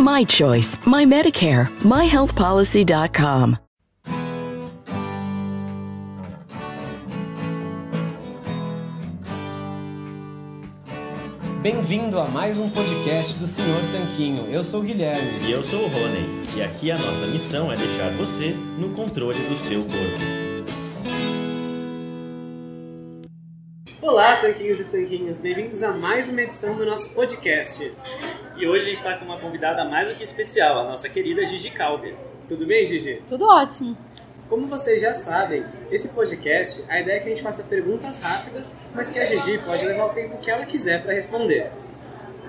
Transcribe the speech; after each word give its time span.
My 0.00 0.24
choice, 0.24 0.80
my 0.86 1.04
Medicare, 1.04 1.68
myhealthpolicy.com. 1.84 3.58
Bem-vindo 11.60 12.18
a 12.18 12.24
mais 12.24 12.58
um 12.58 12.70
podcast 12.70 13.38
do 13.38 13.46
Senhor 13.46 13.82
Tanquinho. 13.92 14.46
Eu 14.50 14.64
sou 14.64 14.80
o 14.80 14.82
Guilherme. 14.82 15.46
E 15.46 15.52
eu 15.52 15.62
sou 15.62 15.84
o 15.84 15.88
Rony. 15.88 16.46
E 16.56 16.62
aqui 16.62 16.90
a 16.90 16.96
nossa 16.96 17.26
missão 17.26 17.70
é 17.70 17.76
deixar 17.76 18.10
você 18.16 18.56
no 18.78 18.94
controle 18.94 19.38
do 19.50 19.54
seu 19.54 19.82
corpo. 19.82 20.40
Olá, 24.00 24.36
tanquinhos 24.36 24.80
e 24.80 24.88
tanquinhas, 24.88 25.40
bem-vindos 25.40 25.82
a 25.82 25.92
mais 25.92 26.30
uma 26.30 26.40
edição 26.40 26.74
do 26.74 26.86
nosso 26.86 27.10
podcast. 27.10 27.92
E 28.60 28.66
hoje 28.66 28.82
a 28.82 28.86
gente 28.88 28.96
está 28.96 29.16
com 29.16 29.24
uma 29.24 29.38
convidada 29.38 29.86
mais 29.86 30.06
do 30.06 30.14
que 30.14 30.22
especial, 30.22 30.80
a 30.80 30.84
nossa 30.84 31.08
querida 31.08 31.46
Gigi 31.46 31.70
Calder. 31.70 32.14
Tudo 32.46 32.66
bem, 32.66 32.84
Gigi? 32.84 33.22
Tudo 33.26 33.46
ótimo. 33.46 33.96
Como 34.50 34.66
vocês 34.66 35.00
já 35.00 35.14
sabem, 35.14 35.64
esse 35.90 36.08
podcast, 36.08 36.84
a 36.86 37.00
ideia 37.00 37.16
é 37.16 37.20
que 37.20 37.26
a 37.28 37.30
gente 37.30 37.42
faça 37.42 37.62
perguntas 37.62 38.20
rápidas, 38.20 38.76
mas 38.94 39.08
que 39.08 39.18
a 39.18 39.24
Gigi 39.24 39.56
pode 39.64 39.86
levar 39.86 40.04
o 40.04 40.08
tempo 40.10 40.36
que 40.36 40.50
ela 40.50 40.66
quiser 40.66 41.02
para 41.02 41.14
responder. 41.14 41.70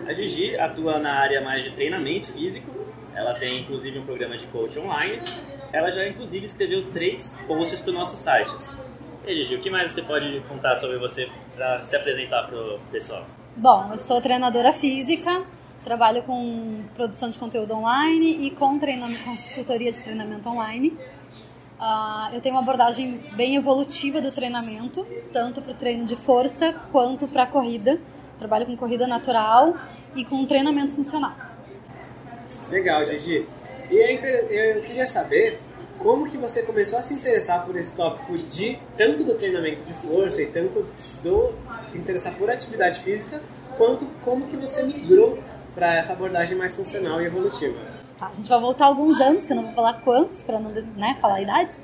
A 0.05 0.11
Gigi 0.11 0.57
atua 0.59 0.99
na 0.99 1.13
área 1.13 1.39
mais 1.39 1.63
de 1.63 1.71
treinamento 1.71 2.33
físico, 2.33 2.69
ela 3.15 3.33
tem 3.33 3.59
inclusive 3.59 3.97
um 3.97 4.05
programa 4.05 4.37
de 4.37 4.45
coach 4.47 4.77
online. 4.79 5.21
Ela 5.71 5.89
já 5.91 6.05
inclusive 6.05 6.43
escreveu 6.43 6.91
três 6.91 7.39
posts 7.47 7.79
para 7.79 7.91
o 7.91 7.93
nosso 7.93 8.17
site. 8.17 8.53
E 9.25 9.33
Gigi, 9.33 9.55
o 9.55 9.61
que 9.61 9.69
mais 9.69 9.89
você 9.89 10.01
pode 10.01 10.41
contar 10.49 10.75
sobre 10.75 10.97
você 10.97 11.29
para 11.55 11.81
se 11.83 11.95
apresentar 11.95 12.47
para 12.47 12.57
o 12.57 12.79
pessoal? 12.91 13.25
Bom, 13.55 13.87
eu 13.91 13.97
sou 13.97 14.19
treinadora 14.21 14.73
física, 14.73 15.41
trabalho 15.83 16.23
com 16.23 16.83
produção 16.95 17.29
de 17.29 17.39
conteúdo 17.39 17.73
online 17.73 18.47
e 18.47 18.51
com 18.51 18.77
treinamento, 18.77 19.23
consultoria 19.23 19.91
de 19.91 20.01
treinamento 20.01 20.47
online. 20.47 20.97
Uh, 21.79 22.35
eu 22.35 22.41
tenho 22.41 22.55
uma 22.55 22.61
abordagem 22.61 23.17
bem 23.35 23.55
evolutiva 23.55 24.21
do 24.21 24.31
treinamento, 24.31 25.05
tanto 25.33 25.61
para 25.61 25.71
o 25.71 25.75
treino 25.75 26.05
de 26.05 26.15
força 26.15 26.73
quanto 26.91 27.27
para 27.27 27.43
a 27.43 27.47
corrida. 27.47 27.99
Trabalho 28.37 28.65
com 28.65 28.77
corrida 28.77 29.07
natural 29.07 29.75
e 30.15 30.23
com 30.23 30.45
treinamento 30.45 30.93
funcional. 30.93 31.33
Legal, 32.69 33.03
Gigi. 33.03 33.47
E 33.89 34.75
eu 34.75 34.81
queria 34.83 35.05
saber 35.05 35.59
como 35.97 36.27
que 36.27 36.37
você 36.37 36.63
começou 36.63 36.97
a 36.97 37.01
se 37.01 37.13
interessar 37.13 37.65
por 37.65 37.75
esse 37.75 37.95
tópico 37.95 38.37
de 38.37 38.77
tanto 38.97 39.23
do 39.23 39.35
treinamento 39.35 39.83
de 39.83 39.93
força 39.93 40.41
e 40.41 40.47
tanto 40.47 40.85
do 41.23 41.53
se 41.87 41.97
interessar 41.97 42.35
por 42.35 42.49
atividade 42.49 43.01
física, 43.01 43.41
quanto 43.77 44.05
como 44.23 44.47
que 44.47 44.55
você 44.55 44.83
migrou 44.83 45.37
para 45.73 45.95
essa 45.95 46.13
abordagem 46.13 46.57
mais 46.57 46.75
funcional 46.75 47.21
e 47.21 47.25
evolutiva. 47.25 47.77
Tá, 48.19 48.27
a 48.27 48.35
gente 48.35 48.49
vai 48.49 48.59
voltar 48.59 48.85
alguns 48.85 49.19
anos, 49.19 49.45
que 49.45 49.53
eu 49.53 49.55
não 49.55 49.63
vou 49.65 49.73
falar 49.73 49.93
quantos, 50.01 50.41
para 50.41 50.59
não 50.59 50.71
né, 50.71 51.17
falar 51.19 51.35
a 51.35 51.41
idade. 51.41 51.77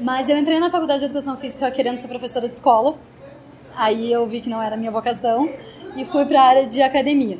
Mas 0.00 0.28
eu 0.28 0.36
entrei 0.36 0.58
na 0.58 0.70
faculdade 0.70 1.00
de 1.00 1.06
educação 1.06 1.36
física 1.36 1.70
querendo 1.70 1.98
ser 1.98 2.08
professora 2.08 2.48
de 2.48 2.54
escola. 2.54 2.96
Aí 3.76 4.12
eu 4.12 4.26
vi 4.26 4.40
que 4.40 4.48
não 4.48 4.60
era 4.60 4.74
a 4.74 4.78
minha 4.78 4.90
vocação 4.90 5.48
e 5.96 6.04
fui 6.04 6.24
para 6.24 6.40
a 6.40 6.44
área 6.44 6.66
de 6.66 6.82
academia. 6.82 7.38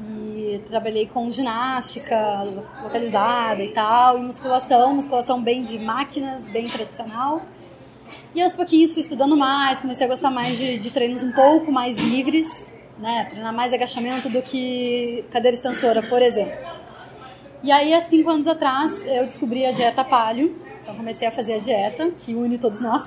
E 0.00 0.60
trabalhei 0.68 1.06
com 1.06 1.30
ginástica 1.30 2.42
localizada 2.82 3.62
e 3.62 3.68
tal, 3.72 4.18
e 4.18 4.22
musculação, 4.22 4.94
musculação 4.94 5.40
bem 5.42 5.62
de 5.62 5.78
máquinas, 5.78 6.48
bem 6.48 6.64
tradicional. 6.64 7.42
E 8.34 8.42
aos 8.42 8.54
pouquinhos 8.54 8.92
fui 8.92 9.02
estudando 9.02 9.36
mais, 9.36 9.80
comecei 9.80 10.06
a 10.06 10.08
gostar 10.08 10.30
mais 10.30 10.56
de, 10.58 10.78
de 10.78 10.90
treinos 10.90 11.22
um 11.22 11.32
pouco 11.32 11.70
mais 11.70 11.96
livres, 11.96 12.68
né? 13.02 13.26
Treinar 13.28 13.52
mais 13.52 13.72
agachamento 13.72 14.28
do 14.30 14.40
que 14.40 15.24
cadeira 15.30 15.56
extensora, 15.56 16.02
por 16.02 16.22
exemplo. 16.22 16.56
E 17.62 17.70
aí, 17.70 17.92
há 17.92 18.00
cinco 18.00 18.30
anos 18.30 18.46
atrás, 18.46 19.04
eu 19.04 19.26
descobri 19.26 19.66
a 19.66 19.72
dieta 19.72 20.04
palio. 20.04 20.56
Então, 20.82 20.94
comecei 20.94 21.28
a 21.28 21.30
fazer 21.30 21.54
a 21.54 21.58
dieta, 21.58 22.10
que 22.10 22.34
une 22.34 22.58
todos 22.58 22.80
nós. 22.80 23.02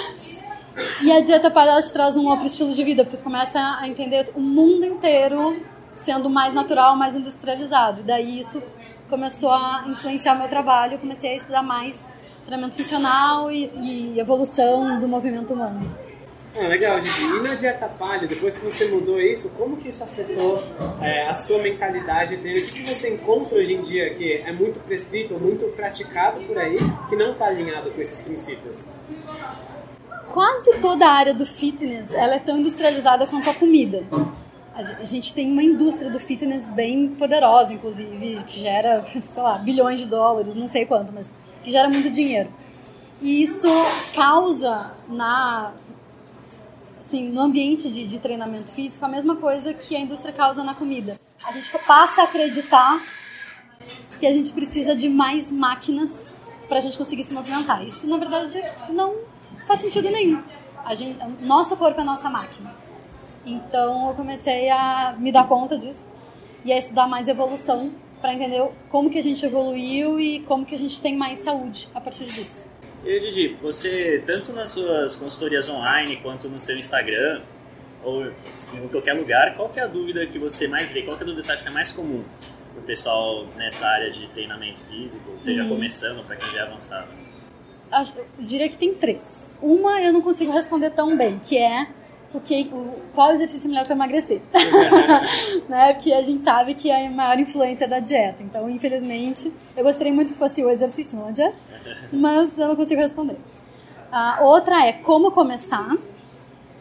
e 1.02 1.12
a 1.12 1.20
dieta 1.20 1.50
palio, 1.50 1.80
te 1.80 1.92
traz 1.92 2.16
um 2.16 2.26
outro 2.26 2.46
estilo 2.46 2.72
de 2.72 2.82
vida, 2.82 3.04
porque 3.04 3.18
tu 3.18 3.22
começa 3.22 3.58
a 3.78 3.86
entender 3.86 4.30
o 4.34 4.40
mundo 4.40 4.84
inteiro 4.84 5.62
sendo 5.94 6.28
mais 6.28 6.54
natural, 6.54 6.96
mais 6.96 7.14
industrializado. 7.14 8.00
E 8.00 8.04
daí, 8.04 8.40
isso 8.40 8.62
começou 9.08 9.52
a 9.52 9.84
influenciar 9.88 10.34
meu 10.34 10.48
trabalho. 10.48 10.94
Eu 10.94 10.98
comecei 10.98 11.30
a 11.30 11.36
estudar 11.36 11.62
mais 11.62 12.06
treinamento 12.46 12.76
funcional 12.76 13.50
e, 13.50 13.70
e 13.82 14.20
evolução 14.20 14.98
do 15.00 15.08
movimento 15.08 15.52
humano. 15.52 16.05
Ah, 16.58 16.68
legal, 16.68 16.98
Gigi. 16.98 17.22
E 17.22 17.40
na 17.40 17.54
dieta 17.54 17.86
palha, 17.86 18.26
depois 18.26 18.56
que 18.56 18.64
você 18.64 18.86
mudou 18.86 19.20
isso, 19.20 19.50
como 19.50 19.76
que 19.76 19.88
isso 19.88 20.02
afetou 20.02 20.62
é, 21.02 21.26
a 21.28 21.34
sua 21.34 21.58
mentalidade 21.58 22.36
O 22.36 22.38
que, 22.40 22.62
que 22.62 22.94
você 22.94 23.12
encontra 23.12 23.58
hoje 23.58 23.74
em 23.74 23.80
dia 23.82 24.08
que 24.14 24.32
é 24.32 24.52
muito 24.52 24.80
prescrito, 24.80 25.34
muito 25.34 25.66
praticado 25.76 26.40
por 26.40 26.56
aí, 26.56 26.78
que 27.10 27.16
não 27.16 27.32
está 27.32 27.46
alinhado 27.46 27.90
com 27.90 28.00
esses 28.00 28.20
princípios? 28.20 28.90
Quase 30.32 30.80
toda 30.80 31.06
a 31.06 31.10
área 31.10 31.34
do 31.34 31.44
fitness 31.44 32.14
ela 32.14 32.36
é 32.36 32.38
tão 32.38 32.58
industrializada 32.58 33.26
quanto 33.26 33.50
a 33.50 33.54
comida. 33.54 34.02
A 34.74 35.04
gente 35.04 35.34
tem 35.34 35.50
uma 35.50 35.62
indústria 35.62 36.10
do 36.10 36.20
fitness 36.20 36.70
bem 36.70 37.08
poderosa, 37.08 37.72
inclusive, 37.72 38.44
que 38.44 38.60
gera, 38.60 39.04
sei 39.22 39.42
lá, 39.42 39.58
bilhões 39.58 40.00
de 40.00 40.06
dólares, 40.06 40.54
não 40.54 40.66
sei 40.66 40.86
quanto, 40.86 41.12
mas 41.12 41.32
que 41.62 41.70
gera 41.70 41.88
muito 41.88 42.10
dinheiro. 42.10 42.48
E 43.20 43.42
isso 43.42 43.68
causa 44.14 44.92
na 45.08 45.72
assim, 47.06 47.28
no 47.30 47.40
ambiente 47.40 47.88
de, 47.88 48.04
de 48.04 48.18
treinamento 48.18 48.72
físico, 48.72 49.04
a 49.04 49.08
mesma 49.08 49.36
coisa 49.36 49.72
que 49.72 49.94
a 49.94 50.00
indústria 50.00 50.34
causa 50.34 50.64
na 50.64 50.74
comida. 50.74 51.18
A 51.46 51.52
gente 51.52 51.70
passa 51.86 52.22
a 52.22 52.24
acreditar 52.24 53.00
que 54.18 54.26
a 54.26 54.32
gente 54.32 54.52
precisa 54.52 54.96
de 54.96 55.08
mais 55.08 55.52
máquinas 55.52 56.34
para 56.68 56.78
a 56.78 56.80
gente 56.80 56.98
conseguir 56.98 57.22
se 57.22 57.32
movimentar. 57.32 57.84
Isso, 57.86 58.08
na 58.08 58.16
verdade, 58.16 58.60
não 58.90 59.14
faz 59.68 59.80
sentido 59.80 60.10
nenhum. 60.10 60.42
A 60.84 60.94
gente, 60.94 61.16
nosso 61.42 61.76
corpo 61.76 62.00
é 62.00 62.04
nossa 62.04 62.28
máquina. 62.28 62.74
Então, 63.44 64.08
eu 64.08 64.14
comecei 64.14 64.68
a 64.68 65.14
me 65.16 65.30
dar 65.30 65.46
conta 65.46 65.78
disso 65.78 66.08
e 66.64 66.72
a 66.72 66.78
estudar 66.78 67.06
mais 67.06 67.28
evolução 67.28 67.92
para 68.20 68.34
entender 68.34 68.68
como 68.88 69.08
que 69.08 69.18
a 69.18 69.22
gente 69.22 69.46
evoluiu 69.46 70.18
e 70.18 70.40
como 70.40 70.66
que 70.66 70.74
a 70.74 70.78
gente 70.78 71.00
tem 71.00 71.16
mais 71.16 71.38
saúde 71.38 71.88
a 71.94 72.00
partir 72.00 72.24
disso. 72.24 72.66
E 73.06 73.20
Gigi, 73.20 73.56
você, 73.62 74.20
tanto 74.26 74.52
nas 74.52 74.70
suas 74.70 75.14
consultorias 75.14 75.68
online 75.68 76.16
quanto 76.16 76.48
no 76.48 76.58
seu 76.58 76.76
Instagram, 76.76 77.40
ou 78.02 78.26
em 78.26 78.88
qualquer 78.90 79.12
lugar, 79.12 79.54
qual 79.54 79.70
é 79.76 79.80
a 79.80 79.86
dúvida 79.86 80.26
que 80.26 80.40
você 80.40 80.66
mais 80.66 80.90
vê? 80.90 81.02
Qual 81.02 81.16
é 81.16 81.20
a 81.20 81.24
dúvida 81.24 81.40
que 81.40 81.46
você 81.46 81.52
acha 81.52 81.62
que 81.62 81.68
é 81.68 81.72
mais 81.72 81.92
comum 81.92 82.24
para 82.72 82.80
o 82.80 82.84
pessoal 82.84 83.46
nessa 83.56 83.86
área 83.86 84.10
de 84.10 84.26
treinamento 84.30 84.82
físico, 84.82 85.22
seja 85.36 85.62
hum. 85.62 85.68
começando 85.68 86.26
para 86.26 86.34
quem 86.34 86.50
já 86.50 86.58
é 86.58 86.62
avançado? 86.62 87.06
Acho, 87.92 88.18
eu 88.18 88.26
diria 88.40 88.68
que 88.68 88.76
tem 88.76 88.92
três. 88.92 89.48
Uma 89.62 90.02
eu 90.02 90.12
não 90.12 90.20
consigo 90.20 90.50
responder 90.50 90.90
tão 90.90 91.16
bem, 91.16 91.38
que 91.38 91.56
é 91.56 91.86
o 92.34 92.40
que, 92.40 92.68
o, 92.72 92.96
qual 93.14 93.32
exercício 93.32 93.68
melhor 93.70 93.84
para 93.84 93.94
emagrecer. 93.94 94.40
né? 95.68 95.92
Porque 95.94 96.12
a 96.12 96.22
gente 96.22 96.42
sabe 96.42 96.74
que 96.74 96.90
é 96.90 97.06
a 97.06 97.10
maior 97.10 97.38
influência 97.38 97.86
da 97.86 98.00
dieta. 98.00 98.42
Então, 98.42 98.68
infelizmente, 98.68 99.52
eu 99.76 99.84
gostaria 99.84 100.12
muito 100.12 100.32
que 100.32 100.38
fosse 100.38 100.62
o 100.64 100.68
exercício, 100.68 101.16
não 101.16 101.28
a 101.28 101.30
dieta, 101.30 101.56
mas 102.12 102.56
eu 102.58 102.68
não 102.68 102.76
consigo 102.76 103.00
responder. 103.00 103.36
A 104.10 104.42
outra 104.42 104.86
é 104.86 104.92
como 104.92 105.30
começar. 105.30 105.96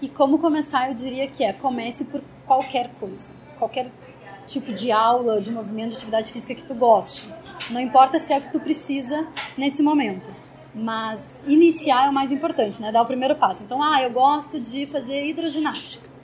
E 0.01 0.09
como 0.09 0.37
começar, 0.37 0.89
eu 0.89 0.93
diria 0.93 1.27
que 1.27 1.43
é 1.43 1.53
comece 1.53 2.05
por 2.05 2.21
qualquer 2.45 2.89
coisa. 2.99 3.31
Qualquer 3.57 3.89
tipo 4.45 4.71
de 4.73 4.91
aula, 4.91 5.41
de 5.41 5.51
movimento, 5.51 5.89
de 5.89 5.95
atividade 5.95 6.31
física 6.31 6.53
que 6.53 6.65
tu 6.65 6.75
goste. 6.75 7.33
Não 7.71 7.79
importa 7.79 8.19
se 8.19 8.33
é 8.33 8.37
o 8.37 8.41
que 8.41 8.51
tu 8.51 8.59
precisa 8.59 9.27
nesse 9.57 9.81
momento 9.81 10.29
mas 10.75 11.39
iniciar 11.47 12.07
é 12.07 12.09
o 12.09 12.13
mais 12.13 12.33
importante, 12.33 12.81
né? 12.81 12.91
Dar 12.91 13.01
o 13.01 13.05
primeiro 13.05 13.33
passo. 13.33 13.63
Então, 13.63 13.81
ah, 13.81 14.01
eu 14.03 14.11
gosto 14.11 14.59
de 14.59 14.85
fazer 14.85 15.25
hidroginástica. 15.25 16.14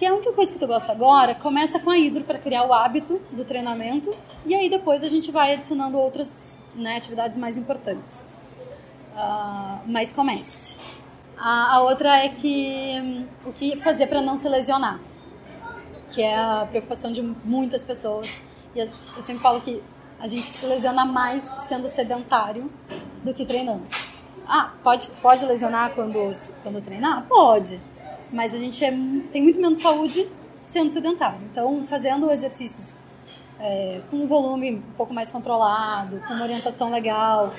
Se 0.00 0.06
é 0.06 0.08
a 0.08 0.14
única 0.14 0.32
coisa 0.32 0.50
que 0.50 0.58
tu 0.58 0.66
gosta 0.66 0.90
agora, 0.92 1.34
começa 1.34 1.78
com 1.78 1.90
a 1.90 1.98
hidro 1.98 2.24
para 2.24 2.38
criar 2.38 2.64
o 2.64 2.72
hábito 2.72 3.20
do 3.32 3.44
treinamento 3.44 4.10
e 4.46 4.54
aí 4.54 4.70
depois 4.70 5.04
a 5.04 5.08
gente 5.08 5.30
vai 5.30 5.52
adicionando 5.52 5.98
outras 5.98 6.58
né, 6.74 6.96
atividades 6.96 7.36
mais 7.36 7.58
importantes. 7.58 8.10
Uh, 9.12 9.78
mas 9.84 10.10
comece. 10.10 10.74
A, 11.36 11.74
a 11.74 11.82
outra 11.82 12.16
é 12.24 12.30
que 12.30 12.98
um, 12.98 13.50
o 13.50 13.52
que 13.52 13.76
fazer 13.76 14.06
para 14.06 14.22
não 14.22 14.36
se 14.36 14.48
lesionar, 14.48 14.98
que 16.08 16.22
é 16.22 16.34
a 16.34 16.66
preocupação 16.70 17.12
de 17.12 17.20
muitas 17.44 17.84
pessoas. 17.84 18.38
E 18.74 18.78
eu 18.78 18.88
sempre 19.18 19.42
falo 19.42 19.60
que 19.60 19.82
a 20.18 20.26
gente 20.26 20.46
se 20.46 20.64
lesiona 20.64 21.04
mais 21.04 21.42
sendo 21.68 21.86
sedentário 21.88 22.72
do 23.22 23.34
que 23.34 23.44
treinando. 23.44 23.82
Ah, 24.48 24.72
pode, 24.82 25.10
pode 25.20 25.44
lesionar 25.44 25.94
quando, 25.94 26.32
quando 26.62 26.80
treinar? 26.80 27.26
Pode. 27.28 27.89
Mas 28.32 28.54
a 28.54 28.58
gente 28.58 28.84
é, 28.84 28.90
tem 29.32 29.42
muito 29.42 29.60
menos 29.60 29.80
saúde 29.80 30.26
sendo 30.60 30.90
sedentário. 30.90 31.40
Então, 31.50 31.84
fazendo 31.88 32.30
exercícios 32.30 32.96
é, 33.60 34.00
com 34.10 34.16
um 34.16 34.26
volume 34.26 34.76
um 34.76 34.80
pouco 34.96 35.12
mais 35.12 35.30
controlado, 35.30 36.20
com 36.26 36.34
uma 36.34 36.44
orientação 36.44 36.90
legal, 36.90 37.52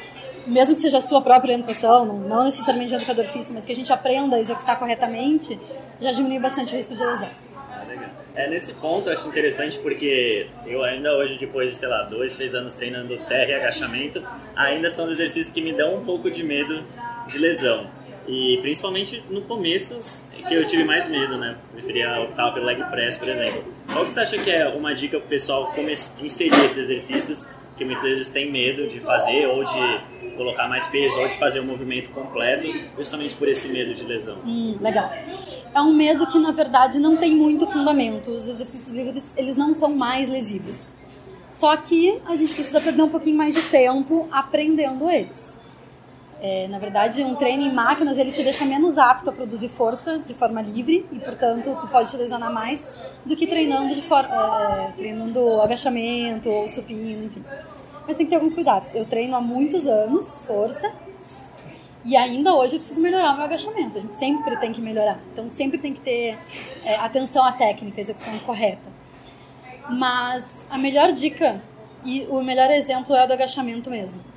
mesmo 0.47 0.73
que 0.75 0.81
seja 0.81 0.97
a 0.97 1.01
sua 1.01 1.21
própria 1.21 1.51
orientação, 1.53 2.05
não, 2.05 2.19
não 2.19 2.43
necessariamente 2.43 2.89
de 2.89 2.95
educador 2.95 3.25
físico, 3.25 3.53
mas 3.53 3.65
que 3.65 3.71
a 3.71 3.75
gente 3.75 3.91
aprenda 3.93 4.35
a 4.35 4.39
executar 4.39 4.79
corretamente, 4.79 5.59
já 5.99 6.11
diminui 6.11 6.39
bastante 6.39 6.73
o 6.73 6.77
risco 6.77 6.95
de 6.95 7.03
lesão. 7.03 7.29
É, 8.33 8.49
nesse 8.49 8.73
ponto 8.75 9.09
eu 9.09 9.13
acho 9.13 9.27
interessante 9.27 9.77
porque 9.79 10.47
eu 10.65 10.83
ainda 10.83 11.11
hoje, 11.17 11.37
depois 11.37 11.69
de, 11.69 11.77
sei 11.77 11.89
lá, 11.89 12.03
dois, 12.03 12.31
três 12.33 12.55
anos 12.55 12.73
treinando 12.75 13.17
terra 13.25 13.51
e 13.51 13.53
agachamento, 13.55 14.23
ainda 14.55 14.89
são 14.89 15.11
exercícios 15.11 15.51
que 15.51 15.61
me 15.61 15.73
dão 15.73 15.95
um 15.95 16.05
pouco 16.05 16.31
de 16.31 16.41
medo 16.41 16.81
de 17.27 17.37
lesão. 17.37 17.85
E 18.31 18.57
principalmente 18.61 19.21
no 19.29 19.41
começo, 19.41 19.99
que 20.47 20.53
eu 20.53 20.65
tive 20.65 20.85
mais 20.85 21.07
medo, 21.07 21.37
né? 21.37 21.57
Preferia 21.71 22.21
optar 22.21 22.51
pelo 22.51 22.65
leg 22.65 22.81
press, 22.85 23.17
por 23.17 23.27
exemplo. 23.27 23.63
Qual 23.91 24.05
que 24.05 24.11
você 24.11 24.21
acha 24.21 24.37
que 24.37 24.49
é 24.49 24.67
uma 24.69 24.93
dica 24.93 25.17
para 25.17 25.25
o 25.25 25.29
pessoal 25.29 25.73
inserir 25.77 26.63
esses 26.63 26.77
exercícios 26.77 27.49
que 27.75 27.83
muitas 27.83 28.03
vezes 28.03 28.29
tem 28.29 28.49
medo 28.49 28.87
de 28.87 29.01
fazer 29.01 29.47
ou 29.47 29.63
de 29.63 30.35
colocar 30.37 30.67
mais 30.69 30.87
peso 30.87 31.19
ou 31.19 31.27
de 31.27 31.37
fazer 31.37 31.59
um 31.59 31.65
movimento 31.65 32.09
completo, 32.11 32.67
justamente 32.95 33.35
por 33.35 33.49
esse 33.49 33.67
medo 33.67 33.93
de 33.93 34.05
lesão? 34.05 34.37
Hum, 34.45 34.77
legal 34.79 35.11
é 35.73 35.81
um 35.81 35.93
medo 35.93 36.27
que 36.27 36.37
na 36.37 36.51
verdade 36.51 36.99
não 36.99 37.15
tem 37.15 37.35
muito 37.35 37.65
fundamento. 37.67 38.31
Os 38.31 38.47
exercícios 38.47 38.93
livres 38.93 39.33
eles 39.37 39.55
não 39.55 39.73
são 39.73 39.95
mais 39.95 40.29
lesivos. 40.29 40.93
Só 41.47 41.75
que 41.75 42.17
a 42.25 42.35
gente 42.35 42.53
precisa 42.53 42.79
perder 42.79 43.03
um 43.03 43.09
pouquinho 43.09 43.37
mais 43.37 43.53
de 43.53 43.61
tempo 43.63 44.27
aprendendo 44.31 45.09
eles. 45.09 45.59
É, 46.43 46.67
na 46.67 46.79
verdade, 46.79 47.23
um 47.23 47.35
treino 47.35 47.61
em 47.61 47.71
máquinas 47.71 48.17
ele 48.17 48.31
te 48.31 48.41
deixa 48.41 48.65
menos 48.65 48.97
apto 48.97 49.29
a 49.29 49.33
produzir 49.33 49.69
força 49.69 50.17
de 50.17 50.33
forma 50.33 50.59
livre 50.59 51.05
e, 51.11 51.19
portanto, 51.19 51.77
tu 51.79 51.87
pode 51.87 52.09
te 52.09 52.17
lesionar 52.17 52.51
mais 52.51 52.87
do 53.23 53.35
que 53.35 53.45
treinando 53.45 53.93
de 53.93 54.01
for 54.01 54.25
é, 54.25 54.91
treinando 54.97 55.61
agachamento 55.61 56.49
ou 56.49 56.67
supino, 56.67 57.25
enfim. 57.25 57.45
Mas 58.07 58.17
tem 58.17 58.25
que 58.25 58.31
ter 58.31 58.37
alguns 58.37 58.55
cuidados. 58.55 58.95
Eu 58.95 59.05
treino 59.05 59.35
há 59.35 59.41
muitos 59.41 59.85
anos 59.85 60.39
força 60.39 60.91
e 62.03 62.15
ainda 62.15 62.55
hoje 62.55 62.73
eu 62.73 62.79
preciso 62.79 62.99
melhorar 63.01 63.33
o 63.33 63.35
meu 63.35 63.45
agachamento. 63.45 63.99
A 63.99 64.01
gente 64.01 64.15
sempre 64.15 64.57
tem 64.57 64.73
que 64.73 64.81
melhorar. 64.81 65.19
Então 65.31 65.47
sempre 65.47 65.77
tem 65.77 65.93
que 65.93 66.01
ter 66.01 66.39
é, 66.83 66.95
atenção 66.95 67.45
à 67.45 67.51
técnica, 67.51 68.01
execução 68.01 68.39
correta. 68.39 68.89
Mas 69.91 70.65
a 70.71 70.77
melhor 70.79 71.11
dica 71.11 71.61
e 72.03 72.25
o 72.31 72.41
melhor 72.41 72.71
exemplo 72.71 73.15
é 73.15 73.23
o 73.23 73.27
do 73.27 73.33
agachamento 73.33 73.91
mesmo. 73.91 74.30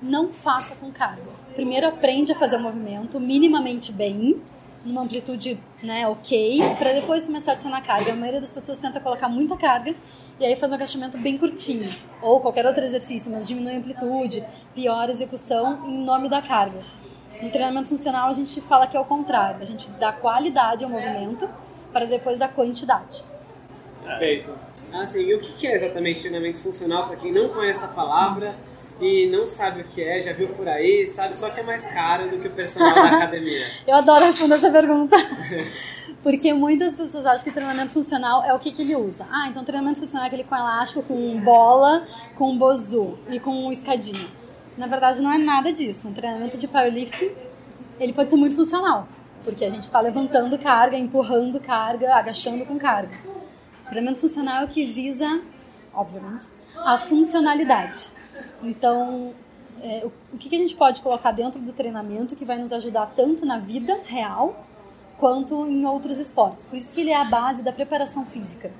Não 0.00 0.32
faça 0.32 0.76
com 0.76 0.90
carga. 0.90 1.22
Primeiro 1.54 1.86
aprende 1.86 2.32
a 2.32 2.36
fazer 2.36 2.56
o 2.56 2.60
movimento 2.60 3.20
minimamente 3.20 3.92
bem, 3.92 4.40
numa 4.84 5.02
amplitude 5.02 5.58
né, 5.82 6.06
ok, 6.08 6.60
para 6.78 6.92
depois 6.92 7.26
começar 7.26 7.52
a 7.52 7.54
adicionar 7.54 7.82
carga. 7.82 8.12
A 8.12 8.16
maioria 8.16 8.40
das 8.40 8.50
pessoas 8.50 8.78
tenta 8.78 8.98
colocar 8.98 9.28
muita 9.28 9.56
carga 9.56 9.94
e 10.38 10.44
aí 10.44 10.56
faz 10.56 10.72
um 10.72 10.76
agachamento 10.76 11.18
bem 11.18 11.36
curtinho, 11.36 11.86
ou 12.22 12.40
qualquer 12.40 12.64
outro 12.64 12.82
exercício, 12.82 13.30
mas 13.30 13.46
diminui 13.46 13.74
a 13.74 13.78
amplitude, 13.78 14.42
piora 14.74 15.10
a 15.10 15.12
execução 15.12 15.86
em 15.86 16.02
nome 16.02 16.30
da 16.30 16.40
carga. 16.40 16.80
No 17.42 17.50
treinamento 17.50 17.90
funcional 17.90 18.30
a 18.30 18.32
gente 18.32 18.58
fala 18.62 18.86
que 18.86 18.96
é 18.96 19.00
o 19.00 19.04
contrário, 19.04 19.60
a 19.60 19.64
gente 19.64 19.90
dá 19.90 20.12
qualidade 20.12 20.82
ao 20.82 20.90
movimento 20.90 21.46
para 21.92 22.06
depois 22.06 22.38
dar 22.38 22.48
quantidade. 22.48 23.22
Perfeito. 24.02 24.50
Assim, 24.94 25.20
e 25.20 25.34
o 25.34 25.40
que 25.40 25.66
é 25.66 25.74
exatamente 25.74 26.20
treinamento 26.20 26.58
funcional 26.60 27.06
para 27.06 27.16
quem 27.16 27.30
não 27.30 27.50
conhece 27.50 27.84
a 27.84 27.88
palavra 27.88 28.56
e 29.00 29.26
não 29.26 29.46
sabe 29.46 29.80
o 29.80 29.84
que 29.84 30.02
é, 30.02 30.20
já 30.20 30.32
viu 30.32 30.48
por 30.48 30.68
aí, 30.68 31.06
sabe 31.06 31.34
só 31.34 31.48
que 31.50 31.60
é 31.60 31.62
mais 31.62 31.86
caro 31.86 32.28
do 32.28 32.38
que 32.38 32.48
o 32.48 32.50
personal 32.50 32.94
da 32.94 33.16
academia? 33.16 33.66
Eu 33.86 33.96
adoro 33.96 34.24
responder 34.24 34.54
essa 34.56 34.70
pergunta. 34.70 35.16
Porque 36.22 36.52
muitas 36.52 36.94
pessoas 36.94 37.24
acham 37.24 37.44
que 37.44 37.50
treinamento 37.50 37.92
funcional 37.92 38.44
é 38.44 38.52
o 38.52 38.58
que, 38.58 38.72
que 38.72 38.82
ele 38.82 38.94
usa. 38.94 39.26
Ah, 39.30 39.48
então 39.48 39.64
treinamento 39.64 40.00
funcional 40.00 40.24
é 40.24 40.28
aquele 40.28 40.44
com 40.44 40.54
elástico, 40.54 41.02
com 41.02 41.40
bola, 41.40 42.06
com 42.36 42.58
bozu 42.58 43.18
e 43.30 43.40
com 43.40 43.72
escadinha. 43.72 44.28
Na 44.76 44.86
verdade, 44.86 45.22
não 45.22 45.32
é 45.32 45.38
nada 45.38 45.72
disso. 45.72 46.08
Um 46.08 46.12
treinamento 46.12 46.58
de 46.58 46.68
powerlifting, 46.68 47.30
ele 47.98 48.12
pode 48.12 48.28
ser 48.28 48.36
muito 48.36 48.54
funcional. 48.54 49.08
Porque 49.42 49.64
a 49.64 49.70
gente 49.70 49.84
está 49.84 49.98
levantando 49.98 50.58
carga, 50.58 50.94
empurrando 50.94 51.58
carga, 51.58 52.14
agachando 52.14 52.66
com 52.66 52.78
carga. 52.78 53.16
O 53.86 53.88
treinamento 53.88 54.20
funcional 54.20 54.62
é 54.62 54.64
o 54.66 54.68
que 54.68 54.84
visa, 54.84 55.40
obviamente, 55.94 56.48
a 56.76 56.98
funcionalidade. 56.98 58.12
Então, 58.62 59.34
é, 59.82 60.04
o, 60.32 60.36
que, 60.36 60.48
que 60.48 60.54
a 60.54 60.58
gente 60.58 60.76
pode 60.76 61.00
colocar 61.00 61.32
dentro 61.32 61.60
do 61.60 61.72
treinamento 61.72 62.36
que 62.36 62.44
vai 62.44 62.58
nos 62.58 62.72
ajudar 62.72 63.12
tanto 63.16 63.46
na 63.46 63.58
vida 63.58 63.98
real 64.04 64.64
quanto 65.16 65.66
em 65.66 65.84
outros 65.86 66.18
esportes. 66.18 66.66
Por 66.66 66.76
isso 66.76 66.94
que 66.94 67.00
ele 67.00 67.10
é 67.10 67.16
a 67.16 67.24
base 67.24 67.62
da 67.62 67.72
preparação 67.72 68.24
física. 68.24 68.70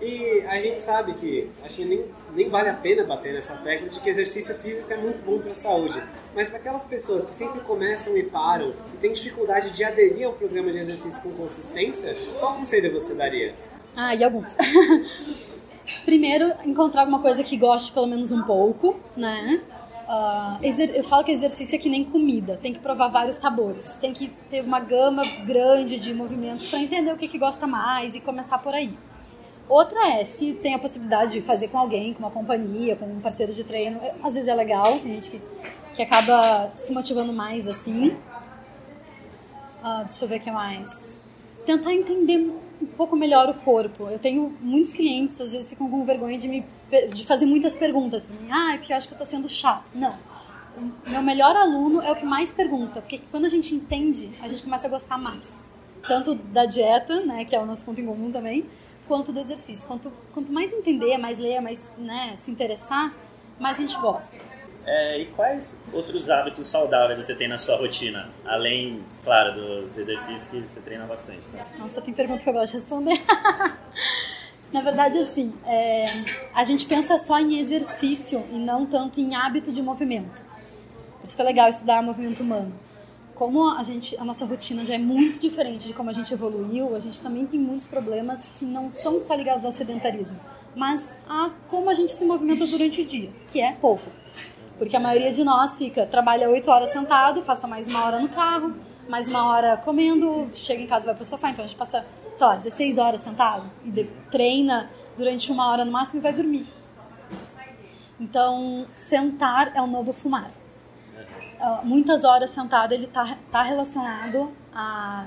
E 0.00 0.42
a 0.42 0.60
gente 0.60 0.78
sabe 0.78 1.14
que 1.14 1.50
acho 1.64 1.76
que 1.76 1.84
nem, 1.86 2.04
nem 2.34 2.48
vale 2.48 2.68
a 2.68 2.74
pena 2.74 3.02
bater 3.02 3.32
nessa 3.32 3.56
tecla 3.56 3.88
de 3.88 3.98
que 3.98 4.10
exercício 4.10 4.54
físico 4.56 4.92
é 4.92 4.96
muito 4.98 5.22
bom 5.22 5.38
para 5.38 5.52
a 5.52 5.54
saúde. 5.54 6.02
Mas 6.34 6.50
para 6.50 6.58
aquelas 6.58 6.84
pessoas 6.84 7.24
que 7.24 7.34
sempre 7.34 7.60
começam 7.60 8.14
e 8.16 8.22
param 8.22 8.74
e 8.92 8.98
têm 8.98 9.12
dificuldade 9.12 9.72
de 9.72 9.84
aderir 9.84 10.26
ao 10.26 10.34
programa 10.34 10.70
de 10.70 10.78
exercício 10.78 11.22
com 11.22 11.30
consistência, 11.30 12.14
qual 12.38 12.56
conselho 12.56 12.92
você 12.92 13.14
daria? 13.14 13.54
Ah, 13.96 14.14
e 14.14 14.22
alguns. 14.22 14.48
Primeiro, 16.06 16.52
encontrar 16.64 17.00
alguma 17.00 17.20
coisa 17.20 17.42
que 17.42 17.56
goste 17.56 17.90
pelo 17.90 18.06
menos 18.06 18.30
um 18.30 18.44
pouco, 18.44 18.94
né? 19.16 19.60
Uh, 20.08 20.64
eu 20.94 21.02
falo 21.02 21.24
que 21.24 21.32
exercício 21.32 21.74
é 21.74 21.78
que 21.80 21.88
nem 21.88 22.04
comida, 22.04 22.56
tem 22.56 22.72
que 22.72 22.78
provar 22.78 23.08
vários 23.08 23.34
sabores, 23.36 23.98
tem 23.98 24.12
que 24.12 24.28
ter 24.48 24.60
uma 24.62 24.78
gama 24.78 25.22
grande 25.44 25.98
de 25.98 26.14
movimentos 26.14 26.70
para 26.70 26.78
entender 26.78 27.12
o 27.12 27.16
que, 27.16 27.26
que 27.26 27.36
gosta 27.36 27.66
mais 27.66 28.14
e 28.14 28.20
começar 28.20 28.58
por 28.58 28.72
aí. 28.72 28.96
Outra 29.68 30.10
é 30.10 30.24
se 30.24 30.52
tem 30.52 30.74
a 30.74 30.78
possibilidade 30.78 31.32
de 31.32 31.42
fazer 31.42 31.66
com 31.68 31.78
alguém, 31.78 32.14
com 32.14 32.20
uma 32.20 32.30
companhia, 32.30 32.94
com 32.94 33.06
um 33.06 33.20
parceiro 33.20 33.52
de 33.52 33.64
treino, 33.64 33.98
é, 34.00 34.14
às 34.22 34.34
vezes 34.34 34.48
é 34.48 34.54
legal, 34.54 34.86
tem 35.00 35.14
gente 35.14 35.30
que, 35.32 35.42
que 35.96 36.02
acaba 36.02 36.70
se 36.76 36.94
motivando 36.94 37.32
mais 37.32 37.66
assim. 37.66 38.16
Uh, 39.82 40.04
deixa 40.04 40.24
eu 40.24 40.28
ver 40.28 40.36
o 40.36 40.40
que 40.40 40.52
mais. 40.52 41.25
Tentar 41.66 41.92
entender 41.92 42.38
um 42.38 42.86
pouco 42.96 43.16
melhor 43.16 43.50
o 43.50 43.54
corpo. 43.54 44.08
Eu 44.08 44.18
tenho 44.18 44.56
muitos 44.60 44.92
clientes, 44.92 45.40
às 45.40 45.52
vezes 45.52 45.68
ficam 45.68 45.90
com 45.90 46.04
vergonha 46.04 46.38
de 46.38 46.48
me 46.48 46.64
de 47.12 47.26
fazer 47.26 47.46
muitas 47.46 47.76
perguntas. 47.76 48.28
Ah, 48.50 48.74
é 48.74 48.78
porque 48.78 48.92
eu 48.92 48.96
acho 48.96 49.08
que 49.08 49.14
eu 49.14 49.18
tô 49.18 49.24
sendo 49.24 49.48
chato. 49.48 49.90
Não. 49.94 50.16
O 50.76 51.10
meu 51.10 51.22
melhor 51.22 51.56
aluno 51.56 52.00
é 52.02 52.12
o 52.12 52.16
que 52.16 52.24
mais 52.24 52.52
pergunta, 52.52 53.00
porque 53.00 53.20
quando 53.30 53.46
a 53.46 53.48
gente 53.48 53.74
entende, 53.74 54.30
a 54.40 54.48
gente 54.48 54.62
começa 54.62 54.86
a 54.86 54.90
gostar 54.90 55.18
mais. 55.18 55.70
Tanto 56.06 56.34
da 56.34 56.66
dieta, 56.66 57.24
né, 57.24 57.44
que 57.44 57.56
é 57.56 57.60
o 57.60 57.66
nosso 57.66 57.84
ponto 57.84 58.00
em 58.00 58.06
comum 58.06 58.30
também, 58.30 58.64
quanto 59.08 59.32
do 59.32 59.40
exercício. 59.40 59.88
Quanto, 59.88 60.12
quanto 60.32 60.52
mais 60.52 60.72
entender, 60.72 61.16
mais 61.18 61.38
ler, 61.38 61.60
mais 61.60 61.92
né, 61.98 62.34
se 62.36 62.50
interessar, 62.50 63.12
mais 63.58 63.78
a 63.78 63.80
gente 63.80 63.98
gosta. 63.98 64.36
É, 64.86 65.20
e 65.20 65.26
quais 65.26 65.80
outros 65.92 66.28
hábitos 66.28 66.66
saudáveis 66.66 67.18
você 67.18 67.34
tem 67.34 67.48
na 67.48 67.56
sua 67.56 67.76
rotina? 67.76 68.28
Além, 68.44 69.02
claro, 69.22 69.54
dos 69.54 69.96
exercícios 69.96 70.48
que 70.48 70.66
você 70.66 70.80
treina 70.80 71.04
bastante. 71.06 71.48
Tá? 71.50 71.64
Nossa, 71.78 72.02
tem 72.02 72.12
pergunta 72.12 72.42
que 72.42 72.48
eu 72.48 72.52
gosto 72.52 72.72
de 72.72 72.78
responder. 72.78 73.22
Na 74.72 74.82
verdade, 74.82 75.18
assim, 75.18 75.54
é, 75.64 76.04
a 76.52 76.64
gente 76.64 76.86
pensa 76.86 77.16
só 77.18 77.38
em 77.38 77.58
exercício 77.58 78.44
e 78.50 78.58
não 78.58 78.84
tanto 78.84 79.20
em 79.20 79.34
hábito 79.34 79.72
de 79.72 79.80
movimento. 79.80 80.42
Isso 81.22 81.34
que 81.34 81.42
é 81.42 81.44
legal 81.44 81.68
estudar 81.68 82.02
movimento 82.02 82.42
humano. 82.42 82.72
Como 83.34 83.68
a 83.68 83.82
gente, 83.82 84.16
a 84.16 84.24
nossa 84.24 84.46
rotina 84.46 84.84
já 84.84 84.94
é 84.94 84.98
muito 84.98 85.38
diferente 85.38 85.88
de 85.88 85.92
como 85.92 86.08
a 86.08 86.12
gente 86.12 86.32
evoluiu, 86.32 86.96
a 86.96 87.00
gente 87.00 87.20
também 87.20 87.46
tem 87.46 87.60
muitos 87.60 87.86
problemas 87.86 88.48
que 88.54 88.64
não 88.64 88.88
são 88.88 89.20
só 89.20 89.34
ligados 89.34 89.64
ao 89.64 89.70
sedentarismo, 89.70 90.40
mas 90.74 91.10
a 91.28 91.50
como 91.68 91.90
a 91.90 91.94
gente 91.94 92.12
se 92.12 92.24
movimenta 92.24 92.66
durante 92.66 93.02
o 93.02 93.04
dia, 93.04 93.30
que 93.46 93.60
é 93.60 93.72
pouco. 93.72 94.10
Porque 94.78 94.96
a 94.96 95.00
maioria 95.00 95.32
de 95.32 95.42
nós 95.42 95.76
fica, 95.78 96.06
trabalha 96.06 96.50
8 96.50 96.70
horas 96.70 96.90
sentado, 96.90 97.42
passa 97.42 97.66
mais 97.66 97.88
uma 97.88 98.04
hora 98.04 98.20
no 98.20 98.28
carro, 98.28 98.74
mais 99.08 99.28
uma 99.28 99.46
hora 99.48 99.76
comendo, 99.78 100.48
chega 100.52 100.82
em 100.82 100.86
casa 100.86 101.06
vai 101.06 101.14
pro 101.14 101.24
sofá, 101.24 101.50
então 101.50 101.64
a 101.64 101.68
gente 101.68 101.78
passa 101.78 102.04
sei 102.36 102.46
lá, 102.46 102.56
16 102.56 102.98
horas 102.98 103.20
sentado 103.22 103.70
e 103.84 103.90
de, 103.90 104.04
treina 104.30 104.90
durante 105.16 105.50
uma 105.50 105.70
hora 105.70 105.84
no 105.84 105.90
máximo 105.90 106.20
e 106.20 106.22
vai 106.22 106.32
dormir. 106.32 106.66
Então, 108.20 108.86
sentar 108.94 109.72
é 109.74 109.80
o 109.80 109.86
novo 109.86 110.12
fumar. 110.12 110.48
Uh, 110.48 111.86
muitas 111.86 112.24
horas 112.24 112.50
sentado 112.50 112.92
ele 112.92 113.06
está 113.06 113.38
tá 113.50 113.62
relacionado 113.62 114.52
a, 114.74 115.26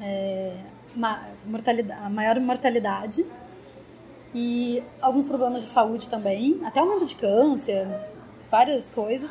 é, 0.00 0.56
uma, 0.94 1.22
mortalidade, 1.46 2.00
a 2.02 2.10
maior 2.10 2.38
mortalidade 2.40 3.24
e 4.34 4.82
alguns 5.00 5.26
problemas 5.26 5.62
de 5.62 5.68
saúde 5.68 6.10
também, 6.10 6.60
até 6.64 6.80
aumento 6.80 7.06
de 7.06 7.14
câncer, 7.14 7.88
várias 8.50 8.90
coisas 8.90 9.30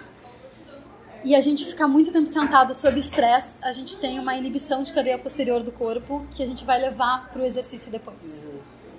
e 1.23 1.35
a 1.35 1.41
gente 1.41 1.65
ficar 1.65 1.87
muito 1.87 2.13
tempo 2.13 2.25
sentado 2.25 2.73
sob 2.73 2.97
estresse, 2.97 3.59
a 3.61 3.73
gente 3.73 3.97
tem 3.97 4.17
uma 4.19 4.35
inibição 4.35 4.83
de 4.83 4.93
cadeia 4.93 5.17
posterior 5.17 5.61
do 5.61 5.71
corpo 5.71 6.25
que 6.33 6.41
a 6.41 6.45
gente 6.45 6.63
vai 6.63 6.79
levar 6.79 7.29
para 7.29 7.41
o 7.41 7.45
exercício 7.45 7.91
depois. 7.91 8.23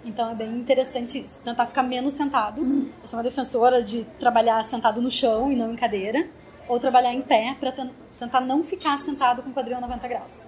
Então 0.04 0.30
é 0.30 0.34
bem 0.34 0.54
interessante 0.54 1.18
isso. 1.18 1.42
Tentar 1.42 1.66
ficar 1.66 1.82
menos 1.82 2.14
sentado. 2.14 2.60
Eu 2.60 3.06
sou 3.06 3.18
uma 3.18 3.22
defensora 3.22 3.82
de 3.82 4.04
trabalhar 4.18 4.62
sentado 4.64 5.00
no 5.00 5.10
chão 5.10 5.50
e 5.50 5.56
não 5.56 5.72
em 5.72 5.76
cadeira. 5.76 6.26
Ou 6.68 6.78
trabalhar 6.78 7.14
em 7.14 7.22
pé 7.22 7.56
para 7.58 7.72
tentar 8.18 8.40
não 8.42 8.62
ficar 8.62 8.98
sentado 8.98 9.42
com 9.42 9.50
o 9.50 9.52
quadril 9.52 9.78
a 9.78 9.80
90 9.80 10.08
graus. 10.08 10.44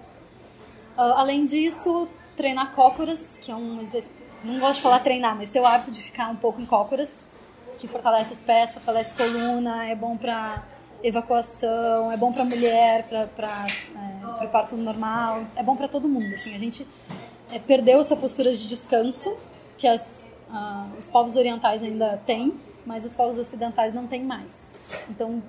Uh, 0.95 1.01
além 1.15 1.43
disso, 1.43 2.07
treinar 2.35 2.73
cócoras, 2.73 3.39
que 3.39 3.51
é 3.51 3.55
um 3.55 3.81
exercício. 3.81 4.09
Não 4.43 4.59
gosto 4.59 4.75
de 4.75 4.81
falar 4.81 4.99
treinar, 4.99 5.35
mas 5.35 5.51
ter 5.51 5.59
o 5.59 5.65
hábito 5.65 5.91
de 5.91 6.01
ficar 6.01 6.29
um 6.29 6.35
pouco 6.35 6.61
em 6.61 6.65
cócoras, 6.65 7.25
que 7.83 7.87
fortalece 7.89 8.31
os 8.31 8.39
pés, 8.39 8.73
fortalece 8.73 9.13
coluna, 9.13 9.89
é 9.89 9.93
bom 9.93 10.15
para 10.15 10.63
evacuação, 11.03 12.09
é 12.09 12.15
bom 12.15 12.31
para 12.31 12.45
mulher, 12.45 13.05
para 13.35 13.67
é, 14.39 14.45
o 14.45 14.47
parto 14.47 14.77
normal, 14.77 15.43
é 15.53 15.61
bom 15.61 15.75
para 15.75 15.89
todo 15.89 16.07
mundo. 16.07 16.23
Assim, 16.33 16.55
a 16.55 16.57
gente 16.57 16.87
é, 17.51 17.59
perdeu 17.59 17.99
essa 17.99 18.15
postura 18.15 18.53
de 18.53 18.69
descanso 18.69 19.35
que 19.77 19.85
as, 19.85 20.25
os 20.97 21.09
povos 21.09 21.35
orientais 21.35 21.83
ainda 21.83 22.21
têm, 22.25 22.53
mas 22.85 23.03
os 23.03 23.13
povos 23.17 23.37
ocidentais 23.37 23.93
não 23.93 24.07
têm 24.07 24.23
mais. 24.23 24.73
Então, 25.09 25.43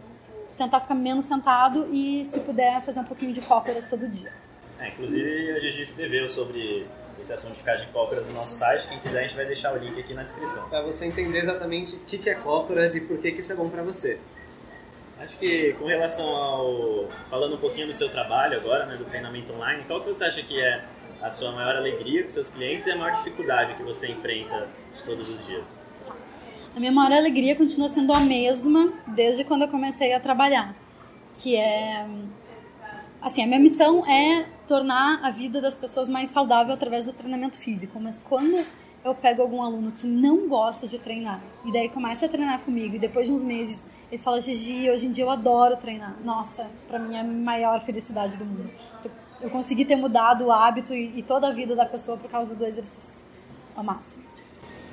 tentar 0.57 0.81
ficar 0.81 0.97
menos 0.97 1.27
sentado 1.27 1.89
e, 1.93 2.25
se 2.25 2.41
puder, 2.41 2.83
fazer 2.83 2.99
um 2.99 3.05
pouquinho 3.05 3.33
de 3.33 3.43
cócoras 3.43 3.87
todo 3.87 4.09
dia. 4.09 4.33
É, 4.81 4.89
inclusive, 4.89 5.53
a 5.53 5.61
Gigi 5.61 5.83
escreveu 5.83 6.27
sobre 6.27 6.85
esse 7.21 7.33
assunto 7.33 7.53
de 7.53 7.59
ficar 7.59 7.77
de 7.77 7.87
cócoras 7.87 8.29
no 8.29 8.35
nosso 8.35 8.59
site. 8.59 8.89
Quem 8.89 8.99
quiser, 8.99 9.21
a 9.21 9.23
gente 9.23 9.37
vai 9.37 9.47
deixar 9.47 9.73
o 9.75 9.79
link 9.79 9.99
aqui 9.99 10.15
na 10.15 10.23
descrição. 10.23 10.69
Para 10.69 10.83
você 10.83 11.07
entender 11.07 11.39
exatamente 11.39 11.97
o 11.97 12.01
que 12.01 12.29
é 12.29 12.35
cócoras 12.35 12.95
e 12.95 13.03
por 13.03 13.19
que 13.19 13.29
isso 13.29 13.53
é 13.53 13.57
bom 13.57 13.69
para 13.69 13.83
você. 13.83 14.21
Acho 15.19 15.39
que 15.39 15.75
com 15.75 15.87
relação 15.87 16.29
ao. 16.29 17.09
Falando 17.31 17.55
um 17.55 17.59
pouquinho 17.59 17.87
do 17.87 17.93
seu 17.93 18.11
trabalho 18.11 18.59
agora, 18.59 18.85
né, 18.87 18.97
do 18.97 19.05
treinamento 19.05 19.53
online, 19.53 19.85
qual 19.87 20.01
que 20.01 20.09
você 20.09 20.25
acha 20.25 20.43
que 20.43 20.61
é 20.61 20.85
a 21.23 21.31
sua 21.31 21.53
maior 21.53 21.77
alegria 21.77 22.23
com 22.23 22.29
seus 22.29 22.51
clientes 22.51 22.87
e 22.87 22.91
a 22.91 22.97
maior 22.97 23.13
dificuldade 23.13 23.75
que 23.75 23.83
você 23.83 24.09
enfrenta 24.09 24.69
todos 25.07 25.29
os 25.29 25.47
dias? 25.47 25.79
A 26.77 26.81
minha 26.81 26.91
maior 26.91 27.17
alegria 27.17 27.55
continua 27.55 27.89
sendo 27.89 28.13
a 28.13 28.21
mesma 28.21 28.93
desde 29.07 29.45
quando 29.45 29.63
eu 29.63 29.69
comecei 29.69 30.13
a 30.13 30.19
trabalhar, 30.19 30.75
que 31.33 31.57
é 31.57 32.07
assim, 33.25 33.43
a 33.43 33.47
minha 33.47 33.59
missão 33.59 34.01
é 34.09 34.47
tornar 34.67 35.21
a 35.25 35.31
vida 35.31 35.61
das 35.61 35.77
pessoas 35.77 36.09
mais 36.09 36.29
saudável 36.29 36.75
através 36.75 37.07
do 37.07 37.13
treinamento 37.13 37.59
físico, 37.59 37.99
mas 37.99 38.21
quando 38.21 38.65
eu 39.05 39.15
pego 39.15 39.43
algum 39.43 39.63
aluno 39.63 39.91
que 39.91 40.07
não 40.07 40.49
gosta 40.49 40.87
de 40.87 40.99
treinar 40.99 41.41
e 41.65 41.73
daí 41.73 41.89
começa 41.89 42.27
a 42.27 42.29
treinar 42.29 42.61
comigo 42.61 42.97
e 42.97 42.99
depois 42.99 43.27
de 43.27 43.33
uns 43.33 43.45
meses 43.45 43.87
ele 44.11 44.23
fala 44.23 44.41
Gigi, 44.41 44.89
hoje 44.89 45.09
em 45.09 45.11
dia 45.11 45.25
eu 45.25 45.31
adoro 45.31 45.77
treinar. 45.77 46.17
Nossa, 46.25 46.71
para 46.87 46.99
mim 46.99 47.17
é 47.17 47.21
a 47.21 47.25
maior 47.25 47.81
felicidade 47.85 48.37
do 48.39 48.45
mundo 48.45 48.71
eu 49.45 49.51
consegui 49.51 49.85
ter 49.85 49.97
mudado 49.97 50.47
o 50.47 50.51
hábito 50.51 50.95
e, 50.95 51.23
toda 51.23 51.49
a 51.49 51.53
vida 51.53 51.77
da 51.77 51.85
pessoa 51.85 52.17
por 52.17 52.31
causa 52.31 52.55
do 52.55 52.65
exercício 52.65 53.27
ao 53.77 53.85
máximo. 53.85 54.25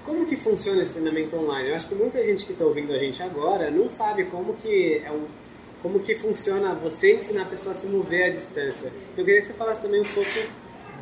Como 0.04 0.26
que 0.26 0.36
funciona 0.36 0.82
esse 0.82 0.94
treinamento 0.94 1.38
online? 1.38 1.70
Eu 1.70 1.76
acho 1.76 1.88
que 1.88 1.96
muita 1.96 2.24
gente 2.26 2.46
que 2.46 2.52
está 2.52 2.66
ouvindo 2.66 2.92
a 2.92 2.98
gente 2.98 3.24
agora 3.24 3.72
não 3.72 3.88
sabe 3.88 4.26
como 4.26 4.54
que 4.56 5.02
é 5.06 5.12
um, 5.12 5.26
como 5.82 6.00
que 6.00 6.16
funciona 6.16 6.74
você 6.76 7.16
ensinar 7.16 7.44
a 7.44 7.46
pessoa 7.46 7.72
a 7.72 7.76
se 7.76 7.88
mover 7.88 8.28
à 8.28 8.30
distância. 8.30 8.88
Então 8.88 9.20
eu 9.20 9.26
queria 9.26 9.40
que 9.40 9.48
você 9.48 9.54
falasse 9.54 9.82
também 9.82 10.02
um 10.02 10.06
pouco 10.06 10.30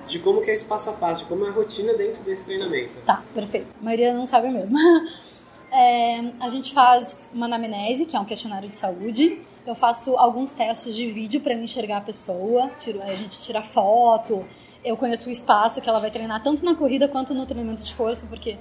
de 0.08 0.20
como 0.20 0.42
que 0.42 0.50
é 0.50 0.54
esse 0.54 0.66
passo 0.66 0.90
a 0.90 0.94
passo, 0.94 1.22
de 1.22 1.26
como 1.28 1.46
é 1.46 1.50
a 1.50 1.52
rotina 1.52 1.94
dentro 1.94 2.24
desse 2.24 2.46
treinamento. 2.46 2.98
Tá, 3.06 3.24
perfeito. 3.34 3.68
A 3.80 3.84
maioria 3.84 4.14
não 4.14 4.26
sabe 4.26 4.50
mesmo. 4.50 4.78
É, 5.72 6.20
a 6.40 6.50
gente 6.50 6.74
faz 6.74 7.30
uma 7.32 7.46
anamnese, 7.46 8.08
que 8.08 8.16
é 8.16 8.20
um 8.20 8.26
questionário 8.26 8.68
de 8.68 8.76
saúde. 8.76 9.40
Eu 9.68 9.76
faço 9.76 10.18
alguns 10.18 10.52
testes 10.52 10.96
de 10.96 11.12
vídeo 11.12 11.42
para 11.42 11.54
enxergar 11.54 11.98
a 11.98 12.02
pessoa. 12.02 12.72
Tiro, 12.80 13.00
a 13.04 13.14
gente 13.14 13.40
tira 13.40 13.62
foto. 13.62 14.44
Eu 14.84 14.98
conheço 14.98 15.30
o 15.30 15.32
espaço 15.32 15.80
que 15.80 15.88
ela 15.88 16.00
vai 16.00 16.10
treinar 16.10 16.42
tanto 16.42 16.66
na 16.66 16.74
corrida 16.74 17.08
quanto 17.08 17.36
no 17.36 17.46
treinamento 17.46 17.84
de 17.84 17.94
força, 17.94 18.26
porque 18.26 18.58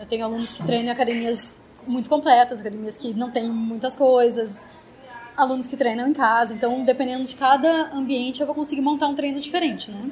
eu 0.00 0.06
tenho 0.06 0.24
alunos 0.24 0.52
que 0.52 0.64
treinam 0.64 0.86
em 0.86 0.90
academias 0.90 1.54
muito 1.86 2.08
completas, 2.08 2.60
academias 2.60 2.96
que 2.96 3.12
não 3.12 3.30
tem 3.30 3.48
muitas 3.48 3.94
coisas, 3.94 4.64
alunos 5.36 5.66
que 5.66 5.76
treinam 5.76 6.08
em 6.08 6.12
casa. 6.12 6.54
Então, 6.54 6.84
dependendo 6.84 7.24
de 7.24 7.34
cada 7.34 7.92
ambiente, 7.92 8.40
eu 8.40 8.46
vou 8.46 8.54
conseguir 8.54 8.80
montar 8.80 9.06
um 9.06 9.14
treino 9.14 9.40
diferente, 9.40 9.90
né? 9.90 10.10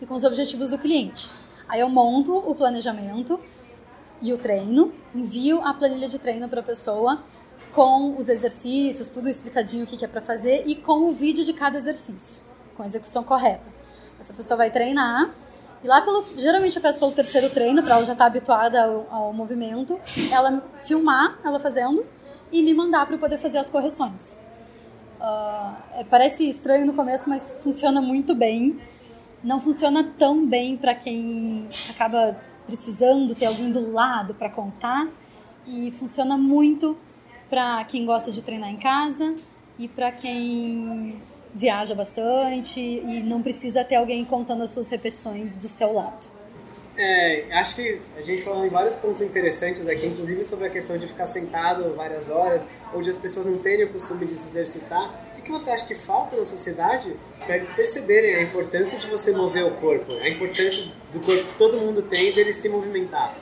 E 0.00 0.06
com 0.06 0.14
os 0.14 0.24
objetivos 0.24 0.70
do 0.70 0.78
cliente. 0.78 1.30
Aí 1.68 1.80
eu 1.80 1.88
monto 1.88 2.36
o 2.36 2.54
planejamento 2.54 3.40
e 4.20 4.32
o 4.32 4.38
treino, 4.38 4.92
envio 5.14 5.60
a 5.62 5.74
planilha 5.74 6.08
de 6.08 6.18
treino 6.18 6.48
para 6.48 6.60
a 6.60 6.62
pessoa 6.62 7.22
com 7.72 8.16
os 8.16 8.28
exercícios, 8.28 9.10
tudo 9.10 9.28
explicadinho 9.28 9.84
o 9.84 9.86
que, 9.86 10.02
é 10.02 10.08
para 10.08 10.22
fazer 10.22 10.64
e 10.66 10.74
com 10.74 11.10
o 11.10 11.12
vídeo 11.12 11.44
de 11.44 11.52
cada 11.52 11.76
exercício, 11.76 12.40
com 12.76 12.82
a 12.82 12.86
execução 12.86 13.22
correta. 13.22 13.68
Essa 14.18 14.32
pessoa 14.32 14.56
vai 14.56 14.70
treinar 14.70 15.30
e 15.84 15.86
lá 15.86 16.00
pelo, 16.00 16.24
geralmente 16.38 16.74
eu 16.74 16.82
peço 16.82 16.98
pelo 16.98 17.12
terceiro 17.12 17.50
treino 17.50 17.82
para 17.82 17.96
ela 17.96 18.04
já 18.04 18.12
estar 18.12 18.24
tá 18.24 18.28
habituada 18.28 18.82
ao, 18.82 19.06
ao, 19.10 19.32
movimento, 19.32 20.00
ela 20.32 20.62
filmar 20.84 21.38
ela 21.44 21.60
fazendo 21.60 22.04
e 22.52 22.62
me 22.62 22.72
mandar 22.74 23.06
para 23.06 23.14
eu 23.14 23.18
poder 23.18 23.38
fazer 23.38 23.58
as 23.58 23.70
correções. 23.70 24.38
Uh, 25.20 26.04
parece 26.10 26.48
estranho 26.48 26.86
no 26.86 26.92
começo, 26.92 27.28
mas 27.28 27.60
funciona 27.62 28.00
muito 28.00 28.34
bem. 28.34 28.78
Não 29.42 29.60
funciona 29.60 30.04
tão 30.18 30.46
bem 30.46 30.76
para 30.76 30.94
quem 30.94 31.68
acaba 31.90 32.36
precisando 32.66 33.34
ter 33.34 33.46
alguém 33.46 33.70
do 33.70 33.92
lado 33.92 34.34
para 34.34 34.50
contar 34.50 35.08
e 35.66 35.90
funciona 35.92 36.36
muito 36.36 36.96
para 37.48 37.84
quem 37.84 38.04
gosta 38.04 38.30
de 38.32 38.42
treinar 38.42 38.70
em 38.70 38.76
casa 38.76 39.34
e 39.78 39.86
para 39.86 40.10
quem 40.10 41.20
viaja 41.54 41.94
bastante 41.94 42.80
e 42.80 43.22
não 43.22 43.40
precisa 43.40 43.84
ter 43.84 43.96
alguém 43.96 44.24
contando 44.24 44.62
as 44.62 44.70
suas 44.70 44.88
repetições 44.88 45.56
do 45.56 45.68
seu 45.68 45.92
lado. 45.92 46.35
É, 46.98 47.44
acho 47.52 47.76
que 47.76 48.00
a 48.16 48.22
gente 48.22 48.42
falou 48.42 48.64
em 48.64 48.70
vários 48.70 48.94
pontos 48.94 49.20
interessantes 49.20 49.86
aqui, 49.86 50.06
inclusive 50.06 50.42
sobre 50.42 50.66
a 50.66 50.70
questão 50.70 50.96
de 50.96 51.06
ficar 51.06 51.26
sentado 51.26 51.94
várias 51.94 52.30
horas, 52.30 52.66
onde 52.94 53.10
as 53.10 53.16
pessoas 53.16 53.44
não 53.44 53.58
terem 53.58 53.84
o 53.84 53.92
costume 53.92 54.24
de 54.24 54.36
se 54.36 54.48
exercitar. 54.48 55.14
O 55.38 55.42
que 55.42 55.50
você 55.52 55.70
acha 55.70 55.86
que 55.86 55.94
falta 55.94 56.36
na 56.36 56.44
sociedade 56.44 57.14
para 57.44 57.56
eles 57.56 57.70
perceberem 57.70 58.36
a 58.36 58.42
importância 58.42 58.98
de 58.98 59.06
você 59.06 59.32
mover 59.32 59.64
o 59.64 59.72
corpo, 59.72 60.12
a 60.12 60.28
importância 60.28 60.92
do 61.12 61.20
corpo 61.20 61.44
que 61.44 61.58
todo 61.58 61.76
mundo 61.76 62.02
tem 62.02 62.32
dele 62.32 62.52
se 62.52 62.68
movimentar? 62.68 63.36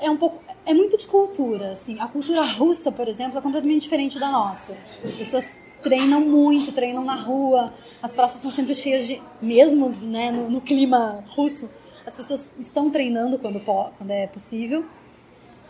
É 0.00 0.08
um 0.08 0.16
pouco, 0.16 0.40
é 0.64 0.72
muito 0.72 0.96
de 0.96 1.06
cultura, 1.08 1.72
assim. 1.72 1.98
A 1.98 2.06
cultura 2.06 2.42
russa, 2.42 2.92
por 2.92 3.08
exemplo, 3.08 3.38
é 3.38 3.42
completamente 3.42 3.82
diferente 3.82 4.18
da 4.18 4.30
nossa. 4.30 4.76
As 5.02 5.12
pessoas 5.12 5.52
treinam 5.82 6.20
muito, 6.20 6.72
treinam 6.72 7.04
na 7.04 7.16
rua, 7.16 7.72
as 8.00 8.12
praças 8.12 8.40
são 8.40 8.50
sempre 8.50 8.74
cheias 8.74 9.06
de, 9.06 9.20
mesmo 9.42 9.90
né, 10.02 10.30
no, 10.30 10.48
no 10.48 10.60
clima 10.60 11.24
russo, 11.28 11.68
as 12.08 12.14
pessoas 12.14 12.48
estão 12.58 12.90
treinando 12.90 13.38
quando, 13.38 13.60
quando 13.60 14.10
é 14.10 14.26
possível. 14.26 14.84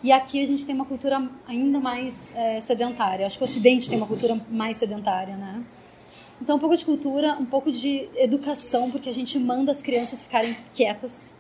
E 0.04 0.12
aqui 0.12 0.40
a 0.40 0.46
gente 0.46 0.64
tem 0.64 0.72
uma 0.72 0.84
cultura 0.84 1.28
ainda 1.48 1.80
mais 1.80 2.32
é, 2.36 2.60
sedentária. 2.60 3.26
Acho 3.26 3.36
que 3.36 3.42
o 3.42 3.44
Ocidente 3.44 3.90
tem 3.90 3.98
uma 3.98 4.06
cultura 4.06 4.40
mais 4.48 4.76
sedentária, 4.76 5.36
né? 5.36 5.64
Então, 6.40 6.54
um 6.54 6.58
pouco 6.60 6.76
de 6.76 6.84
cultura, 6.84 7.36
um 7.40 7.44
pouco 7.44 7.72
de 7.72 8.08
educação, 8.14 8.92
porque 8.92 9.08
a 9.08 9.12
gente 9.12 9.36
manda 9.40 9.72
as 9.72 9.82
crianças 9.82 10.22
ficarem 10.22 10.56
quietas 10.72 11.32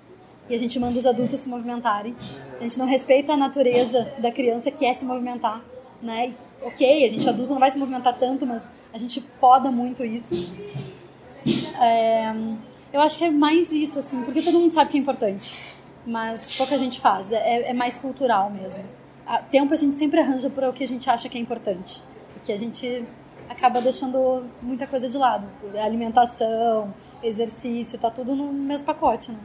e 0.50 0.54
a 0.54 0.58
gente 0.58 0.76
manda 0.80 0.98
os 0.98 1.06
adultos 1.06 1.38
se 1.38 1.48
movimentarem. 1.48 2.16
A 2.58 2.64
gente 2.64 2.76
não 2.76 2.86
respeita 2.86 3.34
a 3.34 3.36
natureza 3.36 4.12
da 4.18 4.32
criança 4.32 4.72
que 4.72 4.84
é 4.84 4.92
se 4.94 5.04
movimentar, 5.04 5.62
né? 6.02 6.34
Ok, 6.60 7.04
a 7.04 7.08
gente 7.08 7.28
adulto 7.28 7.52
não 7.52 7.60
vai 7.60 7.70
se 7.70 7.78
movimentar 7.78 8.18
tanto, 8.18 8.44
mas 8.44 8.68
a 8.92 8.98
gente 8.98 9.20
poda 9.40 9.70
muito 9.70 10.04
isso. 10.04 10.34
É, 11.80 12.34
eu 12.92 13.00
acho 13.00 13.18
que 13.18 13.24
é 13.24 13.30
mais 13.30 13.70
isso, 13.70 13.98
assim, 13.98 14.22
porque 14.22 14.42
todo 14.42 14.58
mundo 14.58 14.72
sabe 14.72 14.90
que 14.90 14.96
é 14.96 15.00
importante, 15.00 15.56
mas 16.06 16.56
pouca 16.56 16.76
gente 16.78 17.00
faz. 17.00 17.30
É, 17.32 17.70
é 17.70 17.74
mais 17.74 17.98
cultural 17.98 18.50
mesmo. 18.50 18.84
A 19.26 19.38
tempo 19.38 19.74
a 19.74 19.76
gente 19.76 19.94
sempre 19.94 20.20
arranja 20.20 20.48
para 20.48 20.70
o 20.70 20.72
que 20.72 20.82
a 20.82 20.88
gente 20.88 21.08
acha 21.08 21.28
que 21.28 21.36
é 21.36 21.40
importante, 21.40 22.02
que 22.44 22.52
a 22.52 22.56
gente 22.56 23.04
acaba 23.48 23.80
deixando 23.80 24.44
muita 24.62 24.86
coisa 24.86 25.08
de 25.08 25.18
lado. 25.18 25.46
Alimentação, 25.82 26.92
exercício, 27.22 27.98
tá 27.98 28.10
tudo 28.10 28.34
no 28.34 28.52
mesmo 28.52 28.86
pacote, 28.86 29.32
né? 29.32 29.38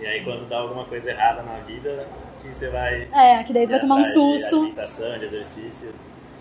E 0.00 0.06
aí 0.06 0.24
quando 0.24 0.48
dá 0.48 0.58
alguma 0.58 0.84
coisa 0.84 1.10
errada 1.10 1.42
na 1.42 1.58
vida, 1.60 2.06
que 2.42 2.52
você 2.52 2.68
vai. 2.68 3.08
É, 3.12 3.42
que 3.44 3.52
daí 3.52 3.66
tu 3.66 3.70
vai 3.70 3.80
tomar 3.80 3.96
um 3.96 4.04
susto. 4.04 4.50
De 4.50 4.56
alimentação, 4.56 5.18
de 5.18 5.24
exercício. 5.26 5.94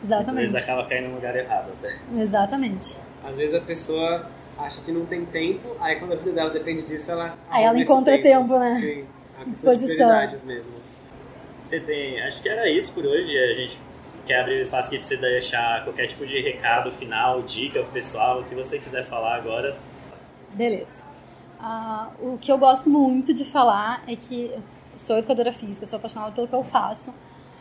Exatamente. 0.03 0.45
Às 0.45 0.51
vezes 0.51 0.69
acaba 0.69 0.87
caindo 0.87 1.09
no 1.09 1.15
lugar 1.15 1.35
errado 1.35 1.71
até. 1.79 1.99
Exatamente. 2.19 2.97
Às 3.23 3.35
vezes 3.35 3.55
a 3.55 3.61
pessoa 3.61 4.25
acha 4.57 4.81
que 4.81 4.91
não 4.91 5.05
tem 5.05 5.25
tempo, 5.25 5.75
aí 5.79 5.97
quando 5.97 6.13
a 6.13 6.15
vida 6.15 6.31
dela 6.31 6.49
depende 6.49 6.85
disso, 6.85 7.11
ela. 7.11 7.37
Aí 7.49 7.63
ela 7.63 7.79
encontra 7.79 8.13
tempo. 8.17 8.47
tempo, 8.47 8.59
né? 8.59 8.75
Sim, 8.79 9.05
a 9.39 9.43
disposição. 9.49 10.45
mesmo. 10.45 10.71
Você 11.67 11.79
tem. 11.79 12.21
Acho 12.21 12.41
que 12.41 12.49
era 12.49 12.69
isso 12.69 12.93
por 12.93 13.05
hoje. 13.05 13.37
A 13.37 13.53
gente 13.53 13.79
quer 14.25 14.41
abrir 14.41 14.61
espaço 14.61 14.87
aqui 14.87 14.97
pra 14.97 15.07
você 15.07 15.17
deixar 15.17 15.83
qualquer 15.83 16.07
tipo 16.07 16.25
de 16.25 16.39
recado 16.41 16.91
final, 16.91 17.41
dica 17.41 17.81
pro 17.81 17.91
pessoal, 17.91 18.39
o 18.39 18.43
que 18.43 18.55
você 18.55 18.77
quiser 18.79 19.03
falar 19.03 19.35
agora. 19.35 19.75
Beleza. 20.53 21.03
Uh, 21.59 22.33
o 22.33 22.37
que 22.39 22.51
eu 22.51 22.57
gosto 22.57 22.89
muito 22.89 23.33
de 23.33 23.45
falar 23.45 24.03
é 24.07 24.15
que 24.15 24.51
eu 24.53 24.59
sou 24.95 25.17
educadora 25.17 25.53
física, 25.53 25.85
sou 25.85 25.97
apaixonada 25.97 26.31
pelo 26.31 26.47
que 26.47 26.55
eu 26.55 26.63
faço, 26.63 27.13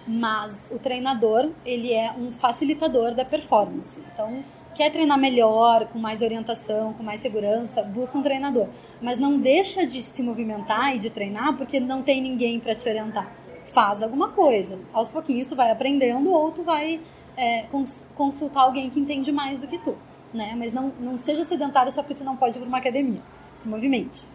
mas 0.07 0.71
o 0.73 0.79
treinador 0.79 1.51
ele 1.65 1.93
é 1.93 2.11
um 2.13 2.33
facilitador 2.33 3.15
da 3.15 3.25
performance. 3.25 4.03
Então, 4.13 4.43
quer 4.81 4.91
treinar 4.91 5.19
melhor, 5.19 5.89
com 5.89 5.99
mais 5.99 6.23
orientação, 6.23 6.95
com 6.95 7.03
mais 7.03 7.21
segurança, 7.21 7.83
busca 7.83 8.17
um 8.17 8.23
treinador. 8.23 8.67
Mas 9.03 9.19
não 9.19 9.39
deixa 9.39 9.85
de 9.85 10.01
se 10.01 10.23
movimentar 10.23 10.97
e 10.97 10.99
de 10.99 11.11
treinar 11.11 11.55
porque 11.55 11.79
não 11.79 12.03
tem 12.03 12.23
ninguém 12.23 12.59
para 12.59 12.75
te 12.75 12.89
orientar. 12.89 13.31
Faz 13.75 14.03
alguma 14.03 14.29
coisa. 14.29 14.79
Aos 14.91 15.11
pouquinhos 15.11 15.47
tu 15.47 15.55
vai 15.55 15.71
aprendendo 15.71 16.33
ou 16.33 16.51
tu 16.51 16.63
vai 16.63 16.99
é, 17.37 17.65
cons 17.65 18.07
consultar 18.17 18.63
alguém 18.63 18.89
que 18.89 18.99
entende 18.99 19.31
mais 19.31 19.61
do 19.61 19.67
que 19.67 19.77
tu. 19.77 19.95
Né? 20.33 20.55
Mas 20.57 20.73
não, 20.73 20.91
não 20.99 21.19
seja 21.19 21.45
sedentário 21.45 21.93
só 21.93 22.03
porque 22.03 22.15
tu 22.15 22.25
não 22.25 22.35
pode 22.35 22.57
ir 22.57 22.61
para 22.61 22.69
uma 22.69 22.79
academia. 22.79 23.21
Se 23.59 23.69
movimente. 23.69 24.27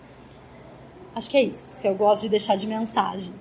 Acho 1.16 1.28
que 1.28 1.38
é 1.38 1.42
isso 1.42 1.82
que 1.82 1.88
eu 1.88 1.96
gosto 1.96 2.22
de 2.22 2.30
deixar 2.30 2.56
de 2.56 2.68
mensagem. 2.68 3.34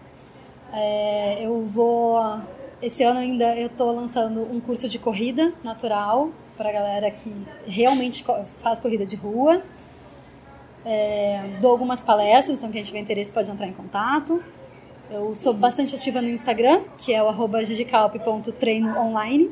É, 0.72 1.44
eu 1.44 1.66
vou. 1.66 2.18
Esse 2.80 3.02
ano 3.02 3.20
ainda 3.20 3.54
eu 3.58 3.66
estou 3.66 3.94
lançando 3.94 4.40
um 4.50 4.58
curso 4.58 4.88
de 4.88 4.98
corrida 4.98 5.52
natural 5.62 6.30
para 6.56 6.72
galera 6.72 7.10
que 7.10 7.30
realmente 7.66 8.24
faz 8.58 8.80
corrida 8.80 9.04
de 9.04 9.16
rua. 9.16 9.60
É, 10.84 11.42
dou 11.60 11.70
algumas 11.70 12.02
palestras, 12.02 12.58
então 12.58 12.70
quem 12.70 12.82
tiver 12.82 13.00
interesse 13.00 13.32
pode 13.32 13.50
entrar 13.50 13.66
em 13.66 13.72
contato. 13.72 14.42
Eu 15.10 15.34
sou 15.34 15.52
bastante 15.52 15.94
ativa 15.94 16.22
no 16.22 16.28
Instagram, 16.28 16.82
que 16.98 17.12
é 17.12 17.22
o 17.22 17.28
arroba 17.28 17.62
gigicalp.treinoonline. 17.64 19.50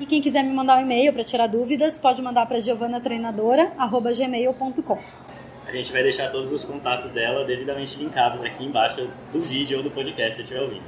E 0.00 0.06
quem 0.06 0.20
quiser 0.20 0.42
me 0.42 0.52
mandar 0.52 0.78
um 0.78 0.82
e-mail 0.82 1.12
para 1.12 1.22
tirar 1.22 1.46
dúvidas, 1.46 1.96
pode 1.98 2.20
mandar 2.22 2.46
para 2.46 2.60
giovanatreinadora.gmail.com. 2.60 4.98
A 5.66 5.70
gente 5.70 5.92
vai 5.92 6.02
deixar 6.02 6.28
todos 6.30 6.50
os 6.52 6.64
contatos 6.64 7.12
dela 7.12 7.44
devidamente 7.44 7.96
linkados 7.98 8.42
aqui 8.42 8.64
embaixo 8.64 9.08
do 9.32 9.40
vídeo 9.40 9.78
ou 9.78 9.84
do 9.84 9.90
podcast 9.90 10.34
se 10.34 10.42
estiver 10.42 10.60
ouvindo. 10.60 10.82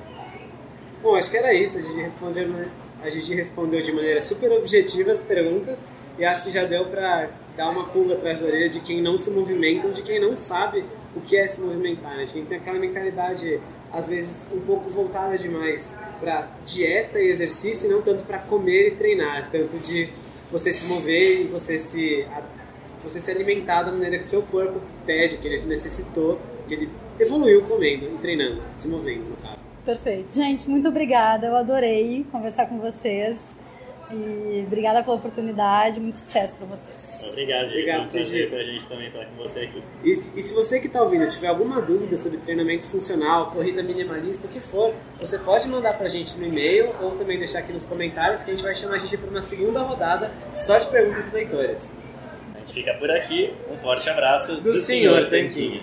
Bom, 1.02 1.14
acho 1.14 1.30
que 1.30 1.36
era 1.36 1.54
isso. 1.54 1.78
A 1.78 1.80
gente 1.80 2.00
respondeu, 2.00 2.48
né? 2.48 2.68
A 3.04 3.10
gente 3.10 3.34
respondeu 3.34 3.82
de 3.82 3.92
maneira 3.92 4.20
super 4.20 4.50
objetiva 4.52 5.12
as 5.12 5.20
perguntas 5.20 5.84
e 6.18 6.24
acho 6.24 6.44
que 6.44 6.50
já 6.50 6.64
deu 6.64 6.86
para 6.86 7.28
dar 7.54 7.68
uma 7.68 7.84
pulga 7.84 8.14
atrás 8.14 8.40
da 8.40 8.46
orelha 8.46 8.68
de 8.68 8.80
quem 8.80 9.02
não 9.02 9.18
se 9.18 9.30
movimenta 9.30 9.86
ou 9.86 9.92
de 9.92 10.02
quem 10.02 10.18
não 10.18 10.34
sabe 10.34 10.82
o 11.14 11.20
que 11.20 11.36
é 11.36 11.46
se 11.46 11.60
movimentar, 11.60 12.16
né? 12.16 12.24
De 12.24 12.32
quem 12.32 12.44
tem 12.46 12.58
aquela 12.58 12.78
mentalidade 12.78 13.60
às 13.92 14.08
vezes 14.08 14.50
um 14.52 14.60
pouco 14.60 14.88
voltada 14.88 15.36
demais 15.36 15.98
para 16.18 16.48
dieta 16.64 17.20
e 17.20 17.26
exercício 17.26 17.88
e 17.88 17.92
não 17.92 18.00
tanto 18.00 18.24
para 18.24 18.38
comer 18.38 18.88
e 18.88 18.90
treinar, 18.92 19.50
tanto 19.50 19.76
de 19.78 20.08
você 20.50 20.72
se 20.72 20.86
mover 20.86 21.42
e 21.42 21.44
você 21.44 21.78
se 21.78 22.26
você 23.02 23.20
se 23.20 23.30
alimentar 23.30 23.82
da 23.82 23.92
maneira 23.92 24.16
que 24.16 24.24
seu 24.24 24.42
corpo 24.42 24.80
pede, 25.04 25.36
que 25.36 25.46
ele 25.46 25.66
necessitou, 25.66 26.40
que 26.66 26.72
ele 26.72 26.88
evoluiu 27.20 27.62
comendo 27.62 28.06
e 28.06 28.18
treinando, 28.18 28.62
se 28.74 28.88
movendo, 28.88 29.28
no 29.28 29.36
caso. 29.36 29.63
Perfeito. 29.84 30.32
Gente, 30.32 30.68
muito 30.68 30.88
obrigada. 30.88 31.46
Eu 31.46 31.56
adorei 31.56 32.24
conversar 32.30 32.66
com 32.66 32.78
vocês. 32.78 33.38
E 34.10 34.64
obrigada 34.66 35.02
pela 35.02 35.16
oportunidade. 35.16 36.00
Muito 36.00 36.16
sucesso 36.16 36.56
para 36.56 36.66
vocês. 36.66 36.94
Obrigado, 37.26 37.68
gente. 37.68 37.78
Obrigado, 37.78 38.06
Foi 38.06 38.20
um 38.20 38.22
prazer 38.22 38.50
pra 38.50 38.62
gente 38.62 38.88
também 38.88 39.06
estar 39.08 39.24
com 39.24 39.36
você 39.36 39.60
aqui. 39.60 39.82
E, 40.04 40.10
e 40.10 40.14
se 40.14 40.54
você 40.54 40.78
que 40.78 40.86
está 40.86 41.02
ouvindo 41.02 41.26
tiver 41.28 41.48
alguma 41.48 41.80
dúvida 41.80 42.16
sobre 42.16 42.38
treinamento 42.38 42.84
funcional, 42.84 43.50
corrida 43.50 43.82
minimalista, 43.82 44.46
o 44.46 44.50
que 44.50 44.60
for, 44.60 44.94
você 45.18 45.38
pode 45.38 45.66
mandar 45.68 45.96
pra 45.98 46.06
gente 46.06 46.38
no 46.38 46.46
e-mail 46.46 46.94
ou 47.00 47.12
também 47.12 47.38
deixar 47.38 47.60
aqui 47.60 47.72
nos 47.72 47.84
comentários 47.84 48.42
que 48.42 48.50
a 48.50 48.54
gente 48.54 48.62
vai 48.62 48.74
chamar 48.74 48.94
a 48.94 48.98
gente 48.98 49.16
para 49.16 49.30
uma 49.30 49.40
segunda 49.40 49.80
rodada 49.80 50.30
só 50.52 50.78
de 50.78 50.86
perguntas 50.88 51.24
dos 51.24 51.32
leitores. 51.32 51.98
A 52.54 52.58
gente 52.60 52.72
fica 52.72 52.94
por 52.94 53.10
aqui. 53.10 53.52
Um 53.70 53.76
forte 53.78 54.08
abraço 54.08 54.56
do, 54.56 54.62
do 54.62 54.74
Senhor 54.74 55.28
Tanquinho. 55.28 55.82